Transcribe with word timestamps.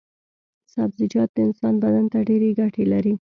سبزيجات 0.73 1.29
د 1.33 1.37
انسان 1.47 1.73
بدن 1.83 2.05
ته 2.11 2.19
ډېرې 2.29 2.49
ګټې 2.59 2.83
لري. 2.93 3.13